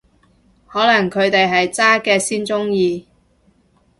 [0.67, 3.05] 可能佢哋係渣嘅先鍾意